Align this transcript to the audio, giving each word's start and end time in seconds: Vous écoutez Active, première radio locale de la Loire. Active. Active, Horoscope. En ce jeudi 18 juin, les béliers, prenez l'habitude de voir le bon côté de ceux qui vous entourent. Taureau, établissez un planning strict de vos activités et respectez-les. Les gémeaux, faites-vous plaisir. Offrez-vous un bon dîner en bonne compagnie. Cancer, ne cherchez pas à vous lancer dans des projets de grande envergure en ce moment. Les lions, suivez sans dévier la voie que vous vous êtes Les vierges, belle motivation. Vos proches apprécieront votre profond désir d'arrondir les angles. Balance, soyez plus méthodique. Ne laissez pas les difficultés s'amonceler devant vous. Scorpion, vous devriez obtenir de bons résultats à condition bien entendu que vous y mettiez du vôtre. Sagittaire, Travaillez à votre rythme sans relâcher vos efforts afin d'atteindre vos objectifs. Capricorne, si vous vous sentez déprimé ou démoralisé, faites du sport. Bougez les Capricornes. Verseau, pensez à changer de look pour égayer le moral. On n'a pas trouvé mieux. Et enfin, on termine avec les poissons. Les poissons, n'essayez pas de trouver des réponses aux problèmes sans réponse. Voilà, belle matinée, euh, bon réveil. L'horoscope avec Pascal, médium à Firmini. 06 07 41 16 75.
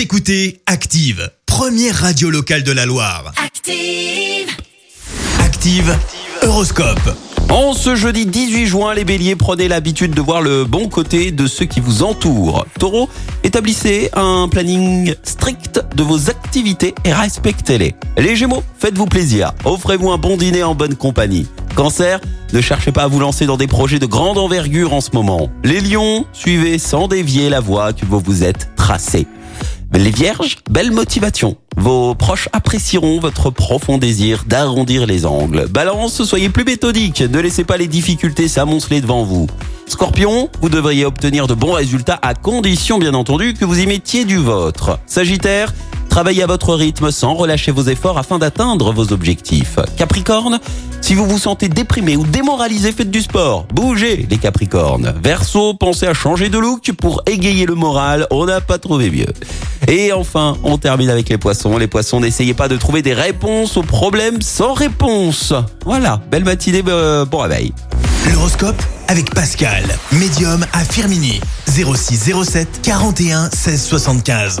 Vous 0.00 0.04
écoutez 0.04 0.62
Active, 0.64 1.30
première 1.44 1.94
radio 1.94 2.30
locale 2.30 2.62
de 2.62 2.72
la 2.72 2.86
Loire. 2.86 3.34
Active. 3.36 4.48
Active, 5.40 5.94
Horoscope. 6.40 7.18
En 7.50 7.74
ce 7.74 7.94
jeudi 7.96 8.24
18 8.24 8.66
juin, 8.66 8.94
les 8.94 9.04
béliers, 9.04 9.36
prenez 9.36 9.68
l'habitude 9.68 10.14
de 10.14 10.22
voir 10.22 10.40
le 10.40 10.64
bon 10.64 10.88
côté 10.88 11.32
de 11.32 11.46
ceux 11.46 11.66
qui 11.66 11.80
vous 11.80 12.02
entourent. 12.02 12.64
Taureau, 12.78 13.10
établissez 13.44 14.08
un 14.14 14.48
planning 14.48 15.14
strict 15.22 15.82
de 15.94 16.02
vos 16.02 16.30
activités 16.30 16.94
et 17.04 17.12
respectez-les. 17.12 17.94
Les 18.16 18.36
gémeaux, 18.36 18.62
faites-vous 18.78 19.04
plaisir. 19.04 19.52
Offrez-vous 19.66 20.10
un 20.12 20.16
bon 20.18 20.38
dîner 20.38 20.62
en 20.62 20.74
bonne 20.74 20.94
compagnie. 20.94 21.46
Cancer, 21.74 22.20
ne 22.54 22.60
cherchez 22.62 22.90
pas 22.90 23.02
à 23.02 23.06
vous 23.06 23.20
lancer 23.20 23.44
dans 23.44 23.58
des 23.58 23.66
projets 23.66 23.98
de 23.98 24.06
grande 24.06 24.38
envergure 24.38 24.94
en 24.94 25.02
ce 25.02 25.10
moment. 25.12 25.50
Les 25.62 25.82
lions, 25.82 26.24
suivez 26.32 26.78
sans 26.78 27.06
dévier 27.06 27.50
la 27.50 27.60
voie 27.60 27.92
que 27.92 28.06
vous 28.06 28.20
vous 28.20 28.44
êtes 28.44 28.70
Les 29.92 30.10
vierges, 30.10 30.58
belle 30.68 30.90
motivation. 30.90 31.56
Vos 31.76 32.14
proches 32.14 32.48
apprécieront 32.52 33.20
votre 33.20 33.50
profond 33.50 33.98
désir 33.98 34.44
d'arrondir 34.46 35.06
les 35.06 35.26
angles. 35.26 35.66
Balance, 35.68 36.24
soyez 36.24 36.48
plus 36.48 36.64
méthodique. 36.64 37.20
Ne 37.20 37.38
laissez 37.40 37.64
pas 37.64 37.76
les 37.76 37.86
difficultés 37.86 38.48
s'amonceler 38.48 39.00
devant 39.00 39.22
vous. 39.22 39.46
Scorpion, 39.86 40.48
vous 40.60 40.68
devriez 40.68 41.04
obtenir 41.04 41.46
de 41.46 41.54
bons 41.54 41.72
résultats 41.72 42.18
à 42.22 42.34
condition 42.34 42.98
bien 42.98 43.14
entendu 43.14 43.54
que 43.54 43.64
vous 43.64 43.80
y 43.80 43.86
mettiez 43.86 44.24
du 44.24 44.36
vôtre. 44.36 44.98
Sagittaire, 45.06 45.72
Travaillez 46.10 46.42
à 46.42 46.46
votre 46.46 46.74
rythme 46.74 47.12
sans 47.12 47.34
relâcher 47.34 47.70
vos 47.70 47.84
efforts 47.84 48.18
afin 48.18 48.38
d'atteindre 48.38 48.92
vos 48.92 49.12
objectifs. 49.12 49.76
Capricorne, 49.96 50.58
si 51.00 51.14
vous 51.14 51.24
vous 51.24 51.38
sentez 51.38 51.68
déprimé 51.68 52.16
ou 52.16 52.24
démoralisé, 52.24 52.90
faites 52.90 53.12
du 53.12 53.22
sport. 53.22 53.64
Bougez 53.72 54.26
les 54.28 54.38
Capricornes. 54.38 55.14
Verseau, 55.22 55.72
pensez 55.74 56.06
à 56.06 56.12
changer 56.12 56.48
de 56.48 56.58
look 56.58 56.90
pour 56.98 57.22
égayer 57.26 57.64
le 57.64 57.76
moral. 57.76 58.26
On 58.32 58.46
n'a 58.46 58.60
pas 58.60 58.78
trouvé 58.78 59.08
mieux. 59.08 59.32
Et 59.86 60.12
enfin, 60.12 60.56
on 60.64 60.78
termine 60.78 61.10
avec 61.10 61.28
les 61.28 61.38
poissons. 61.38 61.78
Les 61.78 61.86
poissons, 61.86 62.20
n'essayez 62.20 62.54
pas 62.54 62.66
de 62.66 62.76
trouver 62.76 63.02
des 63.02 63.14
réponses 63.14 63.76
aux 63.76 63.82
problèmes 63.82 64.42
sans 64.42 64.74
réponse. 64.74 65.54
Voilà, 65.84 66.20
belle 66.28 66.44
matinée, 66.44 66.82
euh, 66.88 67.24
bon 67.24 67.38
réveil. 67.38 67.72
L'horoscope 68.32 68.82
avec 69.06 69.32
Pascal, 69.32 69.84
médium 70.12 70.66
à 70.72 70.84
Firmini. 70.84 71.40
06 71.68 72.32
07 72.44 72.80
41 72.82 73.48
16 73.50 73.82
75. 73.84 74.60